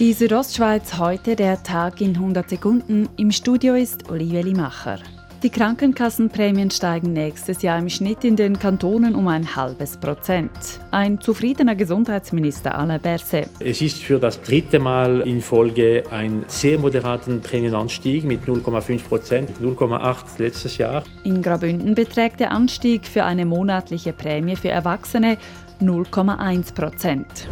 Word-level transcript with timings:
Die 0.00 0.14
Südostschweiz 0.14 0.96
heute 0.96 1.36
der 1.36 1.62
Tag 1.62 2.00
in 2.00 2.14
100 2.14 2.48
Sekunden. 2.48 3.06
Im 3.18 3.30
Studio 3.30 3.74
ist 3.74 4.08
Olivia 4.10 4.40
Limacher. 4.40 4.98
Die 5.42 5.50
Krankenkassenprämien 5.50 6.70
steigen 6.70 7.12
nächstes 7.12 7.60
Jahr 7.60 7.78
im 7.78 7.90
Schnitt 7.90 8.24
in 8.24 8.34
den 8.34 8.58
Kantonen 8.58 9.14
um 9.14 9.28
ein 9.28 9.54
halbes 9.54 9.98
Prozent. 9.98 10.50
Ein 10.90 11.20
zufriedener 11.20 11.74
Gesundheitsminister 11.74 12.78
Alain 12.78 12.98
Berset. 12.98 13.50
Es 13.58 13.82
ist 13.82 13.98
für 13.98 14.18
das 14.18 14.40
dritte 14.40 14.78
Mal 14.78 15.20
in 15.20 15.42
Folge 15.42 16.04
ein 16.10 16.46
sehr 16.46 16.78
moderaten 16.78 17.42
Prämienanstieg 17.42 18.24
mit 18.24 18.46
0,5 18.46 19.04
Prozent, 19.06 19.50
0,8 19.60 20.16
letztes 20.38 20.78
Jahr. 20.78 21.04
In 21.24 21.42
Graubünden 21.42 21.94
beträgt 21.94 22.40
der 22.40 22.52
Anstieg 22.52 23.06
für 23.06 23.24
eine 23.24 23.44
monatliche 23.44 24.14
Prämie 24.14 24.56
für 24.56 24.70
Erwachsene 24.70 25.36
0,1 25.78 26.74
Prozent. 26.74 27.46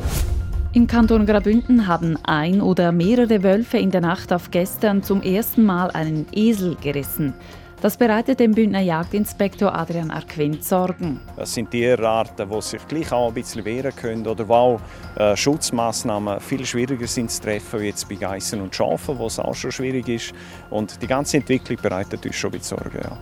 Im 0.78 0.87
Kanton 0.87 1.27
Graubünden 1.27 1.88
haben 1.88 2.16
ein 2.23 2.60
oder 2.60 2.92
mehrere 2.92 3.42
Wölfe 3.42 3.78
in 3.78 3.91
der 3.91 4.00
Nacht 4.00 4.32
auf 4.32 4.52
gestern 4.52 5.02
zum 5.02 5.23
ersten 5.23 5.64
Mal 5.64 5.91
einen 5.91 6.27
Esel 6.30 6.77
gerissen. 6.77 7.34
Das 7.82 7.96
bereitet 7.96 8.38
dem 8.38 8.52
Bündner 8.52 8.78
Jagdinspektor 8.78 9.74
Adrian 9.74 10.12
Arquint 10.12 10.62
Sorgen. 10.62 11.19
Das 11.34 11.52
sind 11.52 11.72
Tierarten, 11.72 12.48
die 12.48 12.62
sich 12.62 12.86
gleich 12.86 13.10
auch 13.10 13.27
ein 13.27 13.34
bisschen 13.34 13.64
wehren 13.64 13.91
können 13.96 14.24
oder 14.24 14.46
wo 14.46 14.55
auch 14.55 14.80
äh, 15.16 15.36
Schutzmaßnahmen 15.36 16.38
viel 16.38 16.64
schwieriger 16.64 17.08
sind 17.08 17.33
zu 17.33 17.42
treffen, 17.42 17.80
wie 17.80 17.86
jetzt 17.86 18.08
bei 18.08 18.14
Geissen 18.14 18.60
und 18.60 18.72
Schafen, 18.72 19.19
wo 19.19 19.27
es 19.27 19.41
auch 19.41 19.56
schon 19.56 19.72
schwierig 19.72 20.08
ist. 20.08 20.33
Und 20.70 21.02
die 21.02 21.08
ganze 21.08 21.38
Entwicklung 21.38 21.80
bereitet 21.83 22.24
uns 22.24 22.36
schon 22.36 22.52
ein 22.52 22.58
bisschen 22.60 22.78
Sorgen. 22.78 23.00
Ja. 23.02 23.19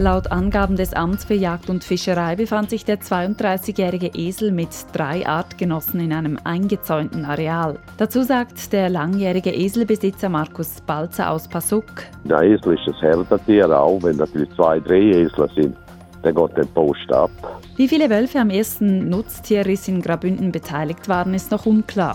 Laut 0.00 0.30
Angaben 0.30 0.76
des 0.76 0.92
Amts 0.92 1.24
für 1.24 1.34
Jagd 1.34 1.68
und 1.68 1.82
Fischerei 1.82 2.36
befand 2.36 2.70
sich 2.70 2.84
der 2.84 3.00
32-jährige 3.00 4.12
Esel 4.14 4.52
mit 4.52 4.68
drei 4.92 5.26
Artgenossen 5.26 5.98
in 5.98 6.12
einem 6.12 6.38
eingezäunten 6.44 7.24
Areal. 7.24 7.80
Dazu 7.96 8.22
sagt 8.22 8.72
der 8.72 8.90
langjährige 8.90 9.50
Eselbesitzer 9.50 10.28
Markus 10.28 10.80
Balzer 10.82 11.32
aus 11.32 11.48
Passuk. 11.48 12.04
Der 12.22 12.42
Esel 12.42 12.74
ist 12.74 12.86
ein 12.86 12.94
Herdentier, 13.00 13.76
auch 13.76 14.00
wenn 14.04 14.18
natürlich 14.18 14.54
zwei, 14.54 14.78
drei 14.78 15.00
Esel 15.00 15.50
sind. 15.56 15.76
Dann 16.22 16.34
geht 16.36 16.56
der 16.56 16.64
Post 16.66 17.12
ab. 17.12 17.30
Wie 17.74 17.88
viele 17.88 18.08
Wölfe 18.08 18.38
am 18.38 18.50
ersten 18.50 19.08
Nutztierriss 19.08 19.88
in 19.88 20.00
Grabünden 20.00 20.52
beteiligt 20.52 21.08
waren, 21.08 21.34
ist 21.34 21.50
noch 21.50 21.66
unklar. 21.66 22.14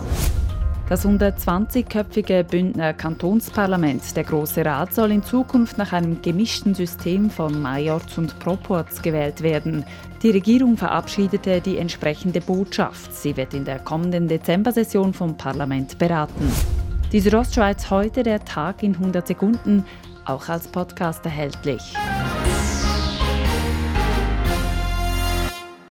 Das 0.86 1.06
120-köpfige 1.06 2.44
Bündner 2.44 2.92
Kantonsparlament, 2.92 4.14
der 4.14 4.24
Große 4.24 4.66
Rat, 4.66 4.92
soll 4.92 5.12
in 5.12 5.22
Zukunft 5.22 5.78
nach 5.78 5.94
einem 5.94 6.20
gemischten 6.20 6.74
System 6.74 7.30
von 7.30 7.62
Majorz 7.62 8.18
und 8.18 8.38
Proporz 8.38 9.00
gewählt 9.00 9.42
werden. 9.42 9.86
Die 10.22 10.30
Regierung 10.30 10.76
verabschiedete 10.76 11.62
die 11.62 11.78
entsprechende 11.78 12.42
Botschaft. 12.42 13.14
Sie 13.14 13.34
wird 13.34 13.54
in 13.54 13.64
der 13.64 13.78
kommenden 13.78 14.28
Dezember-Session 14.28 15.14
vom 15.14 15.38
Parlament 15.38 15.96
beraten. 15.98 16.52
Die 17.12 17.20
Südostschweiz 17.20 17.88
heute 17.88 18.22
der 18.22 18.44
Tag 18.44 18.82
in 18.82 18.94
100 18.94 19.26
Sekunden, 19.26 19.86
auch 20.26 20.50
als 20.50 20.68
Podcast 20.68 21.24
erhältlich. 21.24 21.94